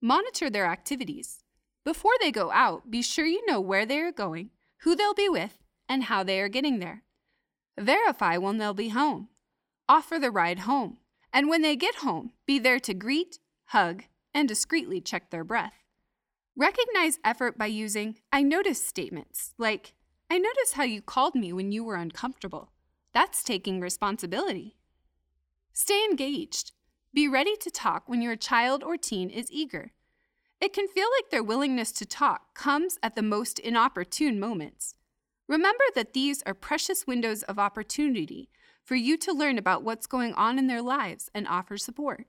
Monitor 0.00 0.48
their 0.48 0.66
activities. 0.66 1.39
Before 1.84 2.12
they 2.20 2.30
go 2.30 2.50
out, 2.50 2.90
be 2.90 3.02
sure 3.02 3.26
you 3.26 3.44
know 3.46 3.60
where 3.60 3.86
they 3.86 4.00
are 4.00 4.12
going, 4.12 4.50
who 4.82 4.94
they'll 4.94 5.14
be 5.14 5.28
with, 5.28 5.58
and 5.88 6.04
how 6.04 6.22
they 6.22 6.40
are 6.40 6.48
getting 6.48 6.78
there. 6.78 7.02
Verify 7.78 8.36
when 8.36 8.58
they'll 8.58 8.74
be 8.74 8.90
home. 8.90 9.28
Offer 9.88 10.18
the 10.18 10.30
ride 10.30 10.60
home. 10.60 10.98
And 11.32 11.48
when 11.48 11.62
they 11.62 11.76
get 11.76 11.96
home, 11.96 12.32
be 12.46 12.58
there 12.58 12.80
to 12.80 12.94
greet, 12.94 13.38
hug, 13.66 14.04
and 14.34 14.46
discreetly 14.46 15.00
check 15.00 15.30
their 15.30 15.44
breath. 15.44 15.74
Recognize 16.56 17.18
effort 17.24 17.56
by 17.56 17.66
using 17.66 18.16
I 18.32 18.42
notice 18.42 18.84
statements 18.84 19.54
like, 19.56 19.94
I 20.28 20.38
notice 20.38 20.74
how 20.74 20.84
you 20.84 21.00
called 21.00 21.34
me 21.34 21.52
when 21.52 21.72
you 21.72 21.82
were 21.82 21.96
uncomfortable. 21.96 22.72
That's 23.14 23.42
taking 23.42 23.80
responsibility. 23.80 24.76
Stay 25.72 26.04
engaged. 26.04 26.72
Be 27.14 27.26
ready 27.26 27.56
to 27.56 27.70
talk 27.70 28.08
when 28.08 28.22
your 28.22 28.36
child 28.36 28.84
or 28.84 28.96
teen 28.96 29.30
is 29.30 29.50
eager. 29.50 29.92
It 30.60 30.74
can 30.74 30.88
feel 30.88 31.08
like 31.16 31.30
their 31.30 31.42
willingness 31.42 31.90
to 31.92 32.04
talk 32.04 32.54
comes 32.54 32.98
at 33.02 33.14
the 33.14 33.22
most 33.22 33.58
inopportune 33.58 34.38
moments. 34.38 34.94
Remember 35.48 35.84
that 35.94 36.12
these 36.12 36.42
are 36.44 36.54
precious 36.54 37.06
windows 37.06 37.42
of 37.44 37.58
opportunity 37.58 38.50
for 38.84 38.94
you 38.94 39.16
to 39.18 39.32
learn 39.32 39.56
about 39.56 39.82
what's 39.82 40.06
going 40.06 40.34
on 40.34 40.58
in 40.58 40.66
their 40.66 40.82
lives 40.82 41.30
and 41.34 41.48
offer 41.48 41.78
support. 41.78 42.26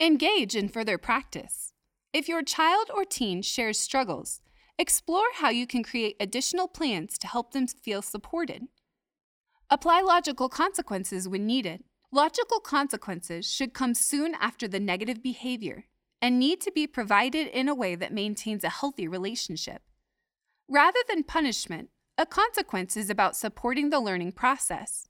Engage 0.00 0.56
in 0.56 0.68
further 0.68 0.96
practice. 0.96 1.74
If 2.12 2.28
your 2.28 2.42
child 2.42 2.90
or 2.94 3.04
teen 3.04 3.42
shares 3.42 3.78
struggles, 3.78 4.40
explore 4.78 5.26
how 5.34 5.50
you 5.50 5.66
can 5.66 5.82
create 5.82 6.16
additional 6.18 6.66
plans 6.66 7.18
to 7.18 7.26
help 7.26 7.52
them 7.52 7.66
feel 7.66 8.02
supported. 8.02 8.62
Apply 9.68 10.00
logical 10.00 10.48
consequences 10.48 11.28
when 11.28 11.46
needed. 11.46 11.84
Logical 12.10 12.60
consequences 12.60 13.50
should 13.52 13.74
come 13.74 13.94
soon 13.94 14.34
after 14.34 14.66
the 14.66 14.80
negative 14.80 15.22
behavior 15.22 15.84
and 16.24 16.38
need 16.38 16.58
to 16.58 16.72
be 16.72 16.86
provided 16.86 17.48
in 17.48 17.68
a 17.68 17.74
way 17.74 17.94
that 17.94 18.10
maintains 18.10 18.64
a 18.64 18.70
healthy 18.70 19.06
relationship. 19.06 19.82
Rather 20.70 21.00
than 21.06 21.22
punishment, 21.22 21.90
a 22.16 22.24
consequence 22.24 22.96
is 22.96 23.10
about 23.10 23.36
supporting 23.36 23.90
the 23.90 24.00
learning 24.00 24.32
process. 24.32 25.06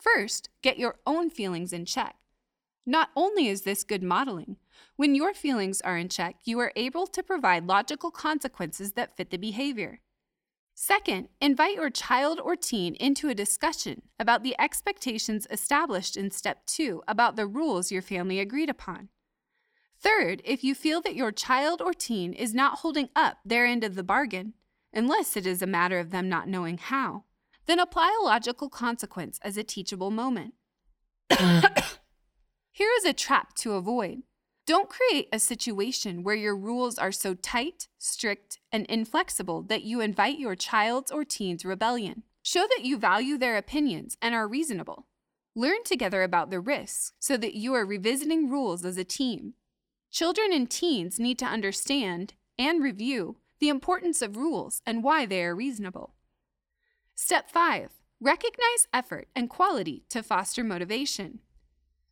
First, 0.00 0.48
get 0.62 0.78
your 0.78 0.96
own 1.06 1.28
feelings 1.28 1.74
in 1.74 1.84
check. 1.84 2.16
Not 2.86 3.10
only 3.14 3.46
is 3.48 3.60
this 3.60 3.84
good 3.84 4.02
modeling, 4.02 4.56
when 4.96 5.14
your 5.14 5.34
feelings 5.34 5.82
are 5.82 5.98
in 5.98 6.08
check, 6.08 6.36
you 6.44 6.58
are 6.60 6.72
able 6.76 7.06
to 7.08 7.22
provide 7.22 7.66
logical 7.66 8.10
consequences 8.10 8.92
that 8.92 9.18
fit 9.18 9.28
the 9.28 9.36
behavior. 9.36 10.00
Second, 10.74 11.28
invite 11.42 11.74
your 11.74 11.90
child 11.90 12.40
or 12.42 12.56
teen 12.56 12.94
into 12.94 13.28
a 13.28 13.34
discussion 13.34 14.00
about 14.18 14.42
the 14.42 14.58
expectations 14.58 15.46
established 15.50 16.16
in 16.16 16.30
step 16.30 16.64
two 16.64 17.02
about 17.06 17.36
the 17.36 17.46
rules 17.46 17.92
your 17.92 18.00
family 18.00 18.40
agreed 18.40 18.70
upon. 18.70 19.10
Third, 20.00 20.42
if 20.44 20.62
you 20.62 20.74
feel 20.74 21.00
that 21.02 21.16
your 21.16 21.32
child 21.32 21.80
or 21.80 21.94
teen 21.94 22.32
is 22.32 22.54
not 22.54 22.78
holding 22.78 23.08
up 23.16 23.38
their 23.44 23.64
end 23.64 23.84
of 23.84 23.94
the 23.94 24.02
bargain, 24.02 24.54
unless 24.92 25.36
it 25.36 25.46
is 25.46 25.62
a 25.62 25.66
matter 25.66 25.98
of 25.98 26.10
them 26.10 26.28
not 26.28 26.48
knowing 26.48 26.78
how, 26.78 27.24
then 27.66 27.78
apply 27.78 28.16
a 28.20 28.24
logical 28.24 28.68
consequence 28.68 29.38
as 29.42 29.56
a 29.56 29.64
teachable 29.64 30.10
moment. 30.10 30.54
Here 31.30 32.90
is 32.98 33.04
a 33.04 33.12
trap 33.12 33.54
to 33.56 33.74
avoid. 33.74 34.22
Don't 34.66 34.88
create 34.88 35.28
a 35.32 35.38
situation 35.38 36.22
where 36.22 36.34
your 36.34 36.56
rules 36.56 36.98
are 36.98 37.12
so 37.12 37.34
tight, 37.34 37.88
strict, 37.98 38.58
and 38.72 38.86
inflexible 38.86 39.62
that 39.62 39.82
you 39.82 40.00
invite 40.00 40.38
your 40.38 40.56
child's 40.56 41.10
or 41.10 41.24
teen's 41.24 41.64
rebellion. 41.64 42.22
Show 42.42 42.66
that 42.76 42.84
you 42.84 42.98
value 42.98 43.38
their 43.38 43.56
opinions 43.56 44.16
and 44.22 44.34
are 44.34 44.48
reasonable. 44.48 45.06
Learn 45.54 45.84
together 45.84 46.22
about 46.22 46.50
the 46.50 46.60
risks 46.60 47.12
so 47.20 47.36
that 47.36 47.54
you 47.54 47.74
are 47.74 47.86
revisiting 47.86 48.50
rules 48.50 48.84
as 48.84 48.96
a 48.96 49.04
team 49.04 49.54
Children 50.14 50.52
and 50.52 50.70
teens 50.70 51.18
need 51.18 51.40
to 51.40 51.44
understand 51.44 52.34
and 52.56 52.80
review 52.80 53.38
the 53.58 53.68
importance 53.68 54.22
of 54.22 54.36
rules 54.36 54.80
and 54.86 55.02
why 55.02 55.26
they 55.26 55.42
are 55.42 55.56
reasonable. 55.56 56.14
Step 57.16 57.50
5 57.50 57.90
Recognize 58.20 58.86
effort 58.92 59.26
and 59.34 59.50
quality 59.50 60.04
to 60.10 60.22
foster 60.22 60.62
motivation. 60.62 61.40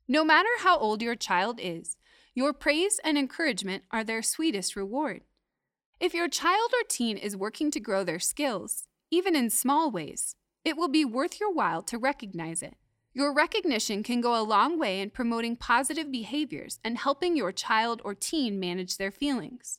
No 0.08 0.24
matter 0.24 0.48
how 0.58 0.78
old 0.78 1.00
your 1.00 1.14
child 1.14 1.60
is, 1.62 1.96
your 2.34 2.52
praise 2.52 2.98
and 3.04 3.16
encouragement 3.16 3.84
are 3.92 4.02
their 4.02 4.20
sweetest 4.20 4.74
reward. 4.74 5.20
If 6.00 6.12
your 6.12 6.28
child 6.28 6.72
or 6.72 6.82
teen 6.88 7.16
is 7.16 7.36
working 7.36 7.70
to 7.70 7.78
grow 7.78 8.02
their 8.02 8.18
skills, 8.18 8.88
even 9.12 9.36
in 9.36 9.48
small 9.48 9.92
ways, 9.92 10.34
it 10.64 10.76
will 10.76 10.88
be 10.88 11.04
worth 11.04 11.38
your 11.38 11.52
while 11.52 11.82
to 11.82 11.98
recognize 11.98 12.64
it. 12.64 12.74
Your 13.14 13.34
recognition 13.34 14.02
can 14.02 14.22
go 14.22 14.40
a 14.40 14.42
long 14.42 14.78
way 14.78 15.00
in 15.00 15.10
promoting 15.10 15.54
positive 15.56 16.10
behaviors 16.10 16.80
and 16.82 16.96
helping 16.96 17.36
your 17.36 17.52
child 17.52 18.00
or 18.04 18.14
teen 18.14 18.58
manage 18.58 18.96
their 18.96 19.10
feelings. 19.10 19.78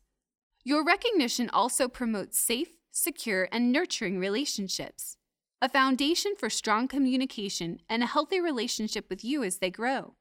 Your 0.64 0.84
recognition 0.86 1.50
also 1.50 1.88
promotes 1.88 2.38
safe, 2.38 2.78
secure, 2.92 3.50
and 3.52 3.72
nurturing 3.72 4.20
relationships. 4.20 5.18
a 5.64 5.70
foundation 5.70 6.34
for 6.38 6.50
strong 6.50 6.90
communication 6.90 7.80
and 7.88 8.04
a 8.04 8.06
healthy 8.06 8.42
relationship 8.42 9.10
with 9.10 9.24
you 9.24 9.46
as 9.46 9.60
they 9.60 9.72
grow. 9.72 10.14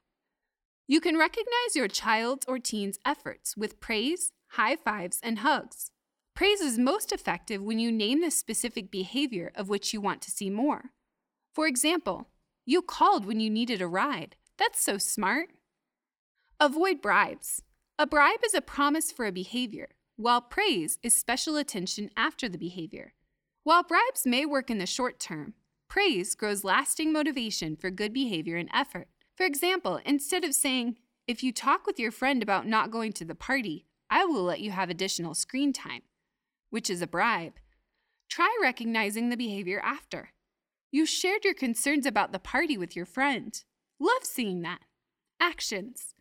You 0.86 1.00
can 1.00 1.18
recognize 1.18 1.74
your 1.74 1.88
child's 1.88 2.46
or 2.46 2.60
teen's 2.60 3.00
efforts 3.04 3.56
with 3.56 3.80
praise, 3.80 4.30
high 4.50 4.76
fives, 4.76 5.18
and 5.20 5.40
hugs. 5.40 5.90
Praise 6.36 6.60
is 6.60 6.78
most 6.78 7.10
effective 7.10 7.60
when 7.60 7.80
you 7.80 7.90
name 7.90 8.20
the 8.20 8.30
specific 8.30 8.88
behavior 8.88 9.50
of 9.56 9.68
which 9.68 9.92
you 9.92 10.00
want 10.00 10.22
to 10.22 10.30
see 10.30 10.48
more. 10.48 10.92
For 11.52 11.66
example, 11.66 12.28
you 12.64 12.82
called 12.82 13.26
when 13.26 13.40
you 13.40 13.50
needed 13.50 13.82
a 13.82 13.86
ride. 13.86 14.36
That's 14.58 14.80
so 14.80 14.98
smart. 14.98 15.50
Avoid 16.60 17.02
bribes. 17.02 17.62
A 17.98 18.06
bribe 18.06 18.40
is 18.44 18.54
a 18.54 18.60
promise 18.60 19.10
for 19.10 19.26
a 19.26 19.32
behavior, 19.32 19.88
while 20.16 20.40
praise 20.40 20.98
is 21.02 21.14
special 21.14 21.56
attention 21.56 22.10
after 22.16 22.48
the 22.48 22.58
behavior. 22.58 23.14
While 23.64 23.82
bribes 23.82 24.26
may 24.26 24.46
work 24.46 24.70
in 24.70 24.78
the 24.78 24.86
short 24.86 25.18
term, 25.18 25.54
praise 25.88 26.34
grows 26.34 26.64
lasting 26.64 27.12
motivation 27.12 27.76
for 27.76 27.90
good 27.90 28.12
behavior 28.12 28.56
and 28.56 28.68
effort. 28.72 29.08
For 29.36 29.44
example, 29.44 30.00
instead 30.04 30.44
of 30.44 30.54
saying, 30.54 30.96
if 31.26 31.42
you 31.42 31.52
talk 31.52 31.86
with 31.86 31.98
your 31.98 32.10
friend 32.10 32.42
about 32.42 32.66
not 32.66 32.90
going 32.90 33.12
to 33.14 33.24
the 33.24 33.34
party, 33.34 33.86
I 34.10 34.24
will 34.24 34.42
let 34.42 34.60
you 34.60 34.70
have 34.70 34.90
additional 34.90 35.34
screen 35.34 35.72
time, 35.72 36.02
which 36.70 36.90
is 36.90 37.02
a 37.02 37.06
bribe. 37.06 37.54
Try 38.28 38.56
recognizing 38.62 39.28
the 39.28 39.36
behavior 39.36 39.80
after. 39.84 40.30
You 40.94 41.06
shared 41.06 41.42
your 41.42 41.54
concerns 41.54 42.04
about 42.04 42.32
the 42.32 42.38
party 42.38 42.76
with 42.76 42.94
your 42.94 43.06
friend. 43.06 43.58
Love 43.98 44.24
seeing 44.24 44.60
that. 44.60 44.80
Actions. 45.40 46.14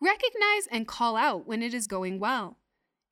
Recognize 0.00 0.66
and 0.70 0.88
call 0.88 1.14
out 1.14 1.46
when 1.46 1.62
it 1.62 1.74
is 1.74 1.86
going 1.86 2.18
well. 2.18 2.56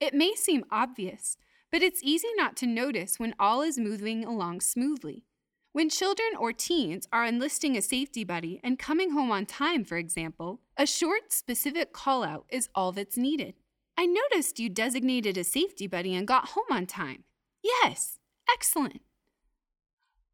It 0.01 0.15
may 0.15 0.35
seem 0.35 0.65
obvious, 0.71 1.37
but 1.71 1.83
it's 1.83 2.03
easy 2.03 2.31
not 2.35 2.57
to 2.57 2.67
notice 2.67 3.21
when 3.21 3.35
all 3.39 3.61
is 3.61 3.79
moving 3.79 4.25
along 4.25 4.63
smoothly. 4.63 5.27
When 5.73 5.91
children 5.91 6.31
or 6.39 6.55
teens 6.55 7.07
are 7.13 7.27
enlisting 7.27 7.77
a 7.77 7.83
safety 7.83 8.25
buddy 8.25 8.59
and 8.65 8.79
coming 8.79 9.11
home 9.11 9.31
on 9.31 9.45
time, 9.45 9.85
for 9.85 9.99
example, 9.99 10.61
a 10.79 10.87
short, 10.87 11.31
specific 11.31 11.93
call 11.93 12.25
out 12.25 12.47
is 12.49 12.71
all 12.75 12.93
that's 12.93 13.19
needed. 13.19 13.53
I 13.99 14.07
noticed 14.07 14.59
you 14.59 14.71
designated 14.71 15.37
a 15.37 15.45
safety 15.45 15.87
buddy 15.87 16.15
and 16.15 16.27
got 16.27 16.51
home 16.51 16.65
on 16.71 16.87
time. 16.87 17.25
Yes, 17.63 18.19
excellent. 18.51 19.03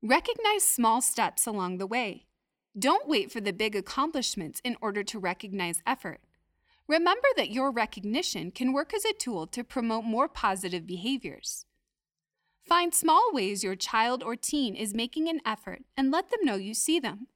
Recognize 0.02 0.62
small 0.62 1.00
steps 1.00 1.44
along 1.44 1.78
the 1.78 1.86
way. 1.86 2.26
Don't 2.78 3.08
wait 3.08 3.32
for 3.32 3.40
the 3.40 3.52
big 3.52 3.74
accomplishments 3.74 4.60
in 4.62 4.76
order 4.80 5.02
to 5.02 5.18
recognize 5.18 5.82
effort. 5.84 6.20
Remember 6.86 7.26
that 7.36 7.50
your 7.50 7.72
recognition 7.72 8.52
can 8.52 8.72
work 8.72 8.94
as 8.94 9.04
a 9.04 9.12
tool 9.12 9.48
to 9.48 9.64
promote 9.64 10.04
more 10.04 10.28
positive 10.28 10.86
behaviors. 10.86 11.66
Find 12.64 12.94
small 12.94 13.30
ways 13.32 13.64
your 13.64 13.74
child 13.74 14.22
or 14.22 14.36
teen 14.36 14.76
is 14.76 14.94
making 14.94 15.28
an 15.28 15.40
effort 15.44 15.82
and 15.96 16.12
let 16.12 16.30
them 16.30 16.44
know 16.44 16.54
you 16.54 16.74
see 16.74 17.00
them. 17.00 17.26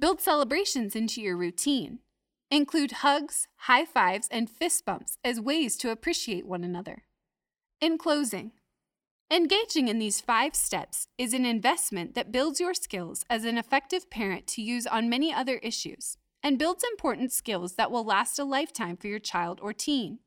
Build 0.00 0.20
celebrations 0.20 0.96
into 0.96 1.22
your 1.22 1.36
routine. 1.36 2.00
Include 2.50 2.92
hugs, 2.92 3.46
high 3.58 3.84
fives, 3.84 4.26
and 4.32 4.50
fist 4.50 4.84
bumps 4.84 5.18
as 5.22 5.40
ways 5.40 5.76
to 5.76 5.90
appreciate 5.90 6.46
one 6.46 6.64
another. 6.64 7.04
In 7.80 7.96
closing, 7.96 8.52
engaging 9.30 9.88
in 9.88 9.98
these 9.98 10.20
five 10.20 10.54
steps 10.54 11.08
is 11.18 11.34
an 11.34 11.44
investment 11.44 12.14
that 12.14 12.32
builds 12.32 12.60
your 12.60 12.72
skills 12.72 13.24
as 13.28 13.44
an 13.44 13.58
effective 13.58 14.10
parent 14.10 14.46
to 14.46 14.62
use 14.62 14.86
on 14.86 15.10
many 15.10 15.32
other 15.32 15.56
issues 15.58 16.16
and 16.42 16.58
builds 16.58 16.84
important 16.84 17.32
skills 17.32 17.74
that 17.74 17.90
will 17.90 18.04
last 18.04 18.38
a 18.38 18.44
lifetime 18.44 18.96
for 18.96 19.08
your 19.08 19.18
child 19.18 19.58
or 19.62 19.72
teen. 19.72 20.20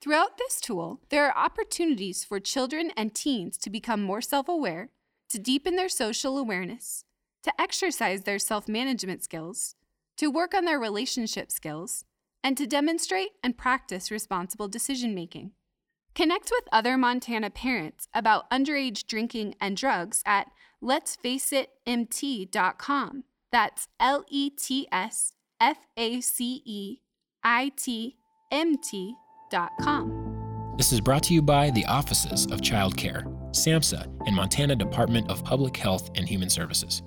Throughout 0.00 0.38
this 0.38 0.60
tool, 0.60 1.00
there 1.10 1.26
are 1.26 1.44
opportunities 1.44 2.24
for 2.24 2.40
children 2.40 2.92
and 2.96 3.14
teens 3.14 3.58
to 3.58 3.70
become 3.70 4.02
more 4.02 4.20
self 4.20 4.48
aware, 4.48 4.90
to 5.28 5.38
deepen 5.38 5.76
their 5.76 5.88
social 5.88 6.38
awareness, 6.38 7.04
to 7.42 7.60
exercise 7.60 8.22
their 8.22 8.38
self 8.38 8.68
management 8.68 9.24
skills, 9.24 9.74
to 10.16 10.30
work 10.30 10.54
on 10.54 10.64
their 10.64 10.78
relationship 10.78 11.50
skills, 11.50 12.04
and 12.44 12.56
to 12.56 12.66
demonstrate 12.66 13.30
and 13.42 13.58
practice 13.58 14.10
responsible 14.10 14.68
decision 14.68 15.14
making. 15.14 15.52
Connect 16.14 16.50
with 16.50 16.64
other 16.72 16.96
Montana 16.96 17.50
parents 17.50 18.08
about 18.12 18.50
underage 18.50 19.06
drinking 19.06 19.54
and 19.60 19.76
drugs 19.76 20.22
at 20.26 20.50
letsfaceitmt.com. 20.82 23.24
That's 23.52 23.88
L 23.98 24.24
E 24.28 24.50
T 24.50 24.86
S 24.92 25.32
F 25.60 25.78
A 25.96 26.20
C 26.20 26.62
E 26.64 26.98
I 27.42 27.72
T 27.76 28.16
M 28.50 28.76
T.com. 28.76 30.74
This 30.76 30.92
is 30.92 31.00
brought 31.00 31.22
to 31.24 31.34
you 31.34 31.42
by 31.42 31.70
the 31.70 31.84
Offices 31.86 32.46
of 32.46 32.62
Child 32.62 32.96
Care, 32.96 33.24
SAMHSA, 33.50 34.06
and 34.26 34.34
Montana 34.34 34.76
Department 34.76 35.30
of 35.30 35.44
Public 35.44 35.76
Health 35.76 36.10
and 36.14 36.26
Human 36.28 36.48
Services. 36.48 37.02